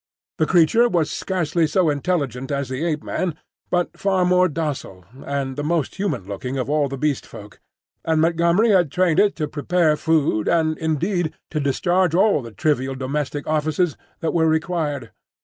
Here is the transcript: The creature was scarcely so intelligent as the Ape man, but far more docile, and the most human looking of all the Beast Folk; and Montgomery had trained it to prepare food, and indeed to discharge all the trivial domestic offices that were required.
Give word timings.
The 0.39 0.47
creature 0.47 0.89
was 0.89 1.11
scarcely 1.11 1.67
so 1.67 1.91
intelligent 1.91 2.51
as 2.51 2.69
the 2.69 2.83
Ape 2.85 3.03
man, 3.03 3.35
but 3.69 3.99
far 3.99 4.25
more 4.25 4.49
docile, 4.49 5.05
and 5.23 5.55
the 5.55 5.63
most 5.63 5.93
human 5.93 6.23
looking 6.25 6.57
of 6.57 6.67
all 6.71 6.87
the 6.89 6.97
Beast 6.97 7.23
Folk; 7.23 7.59
and 8.03 8.19
Montgomery 8.19 8.71
had 8.71 8.89
trained 8.91 9.19
it 9.19 9.35
to 9.35 9.47
prepare 9.47 9.95
food, 9.95 10.47
and 10.47 10.75
indeed 10.79 11.35
to 11.51 11.59
discharge 11.59 12.15
all 12.15 12.41
the 12.41 12.49
trivial 12.49 12.95
domestic 12.95 13.45
offices 13.45 13.95
that 14.21 14.33
were 14.33 14.47
required. 14.47 15.11